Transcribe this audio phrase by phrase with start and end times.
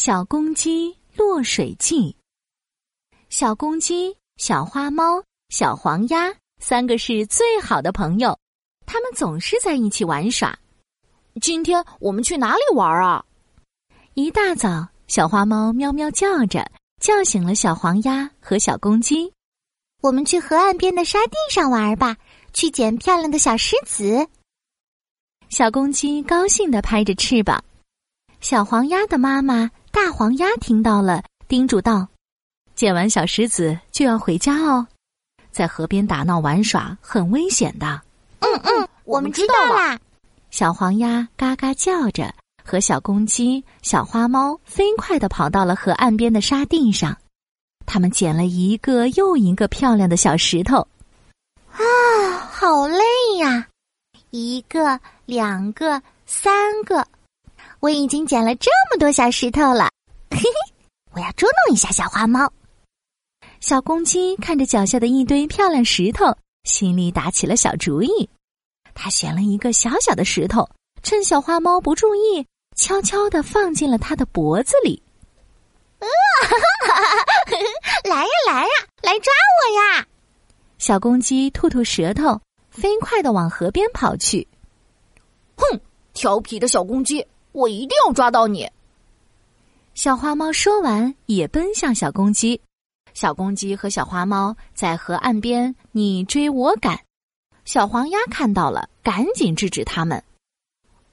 [0.00, 2.14] 小公鸡落水记。
[3.30, 8.38] 小公鸡、小花猫、小黄鸭三个是最好的朋友，
[8.86, 10.56] 他们总是在一起玩耍。
[11.40, 13.24] 今天我们去哪里玩啊？
[14.14, 16.70] 一大早，小花猫喵喵叫着，
[17.00, 19.32] 叫醒了小黄鸭和小公鸡。
[20.00, 22.16] 我们去河岸边的沙地上玩吧，
[22.52, 24.28] 去捡漂亮的小石子。
[25.48, 27.64] 小公鸡高兴地拍着翅膀。
[28.40, 29.68] 小黄鸭的妈妈。
[30.00, 32.06] 大黄鸭听到了，叮嘱道
[32.76, 34.86] ：“捡完小石子就要回家哦，
[35.50, 38.00] 在河边打闹玩耍很危险的。
[38.38, 39.98] ”“嗯嗯，我们知道啦。”
[40.50, 42.32] 小黄鸭嘎嘎叫着，
[42.64, 47.18] 和小公鸡、小花猫飞快的跑到了河岸边的沙地上。
[47.84, 50.86] 他们捡了一个又一个漂亮的小石头。
[51.72, 51.82] 啊，
[52.52, 53.02] 好累
[53.40, 53.66] 呀！
[54.30, 57.04] 一个，两个，三个。
[57.80, 59.88] 我已经捡了这么多小石头了！
[61.18, 62.52] 我要捉弄一下小花猫。
[63.58, 66.26] 小公鸡看着脚下的一堆漂亮石头，
[66.62, 68.30] 心里打起了小主意。
[68.94, 70.68] 他选了一个小小的石头，
[71.02, 72.46] 趁小花猫不注意，
[72.76, 75.02] 悄悄的放进了它的脖子里。
[75.98, 76.06] 啊！
[78.08, 78.68] 来呀来呀，
[79.02, 80.06] 来抓我呀！
[80.78, 84.46] 小公鸡吐吐舌头，飞快的往河边跑去。
[85.56, 85.80] 哼，
[86.14, 87.26] 调皮的小公鸡！
[87.50, 88.70] 我一定要抓到你！
[89.98, 92.60] 小花猫说完，也奔向小公鸡。
[93.14, 96.96] 小公鸡和小花猫在河岸边你追我赶。
[97.64, 100.22] 小黄鸭看到了，赶紧制止他们。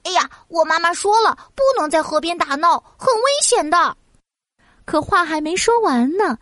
[0.03, 3.97] 哎呀，我妈妈说了，不能在河边打闹，很危险的。
[4.85, 6.37] 可话还没说完呢，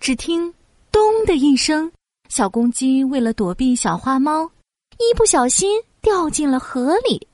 [0.00, 0.52] 只听
[0.90, 1.92] “咚”的一声，
[2.28, 4.50] 小公鸡为了躲避小花猫，
[4.98, 7.28] 一不小心掉进了河里。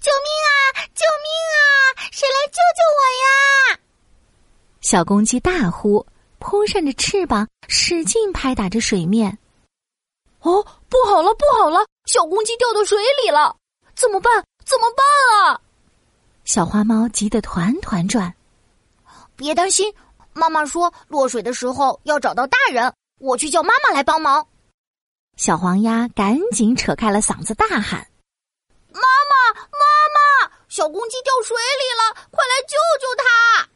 [0.00, 0.86] 救命啊！
[0.94, 1.58] 救命啊！
[2.12, 3.80] 谁来救救我呀？
[4.90, 6.06] 小公鸡大呼，
[6.38, 9.36] 扑扇着翅膀，使劲拍打着水面。
[10.40, 11.86] 哦，不好了，不好了！
[12.06, 13.54] 小公鸡掉到水里了，
[13.94, 14.42] 怎么办？
[14.64, 15.60] 怎么办啊？
[16.46, 18.34] 小花猫急得团团转。
[19.36, 19.92] 别担心，
[20.32, 22.90] 妈妈说落水的时候要找到大人，
[23.20, 24.48] 我去叫妈妈来帮忙。
[25.36, 28.08] 小黄鸭赶紧扯开了嗓子大喊。
[28.88, 33.68] 妈妈，妈妈小公鸡掉水里了，快来救救它！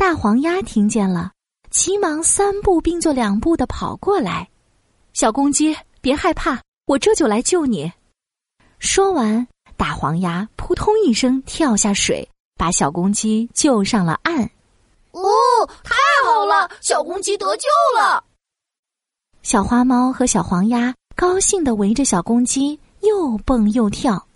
[0.00, 1.30] 大黄鸭听见了，
[1.68, 4.48] 急忙三步并作两步的跑过来。
[5.12, 7.92] 小公鸡，别害怕，我这就来救你。
[8.78, 9.46] 说完，
[9.76, 14.42] 大黄鸭扑通一声跳下水，把小公鸡救上了岸。
[15.10, 15.20] 哦，
[15.84, 15.94] 太
[16.24, 18.24] 好了，小公鸡得救了！
[19.42, 24.26] 小花猫和小黄鸭高兴的围着小公鸡又蹦又跳。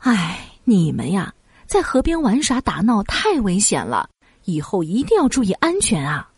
[0.00, 1.32] 唉，你们呀！
[1.66, 4.10] 在河边玩耍打闹太危险了，
[4.44, 6.30] 以后一定要注意安全啊！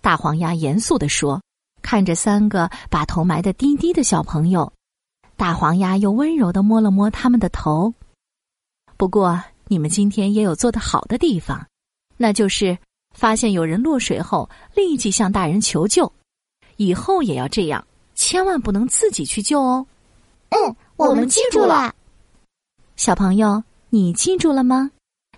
[0.00, 1.40] 大黄鸭严肃地说，
[1.82, 4.72] 看着三个把头埋得低低的小朋友，
[5.36, 7.92] 大黄鸭又温柔地摸了摸他们的头。
[8.96, 11.66] 不过，你们今天也有做得好的地方，
[12.16, 12.76] 那就是
[13.14, 16.12] 发现有人落水后立即向大人求救，
[16.76, 19.86] 以后也要这样，千万不能自己去救哦。
[20.50, 21.94] 嗯，我们记住了，
[22.96, 23.62] 小朋友。
[23.92, 24.88] 你记住了吗？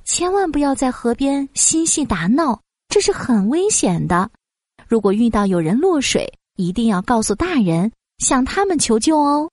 [0.04, 4.30] 千万不要在河边嬉戏打闹，这是很危险的。
[4.88, 9.50] 如果遇到有人落水，一定要告诉大人，向他们求救哦。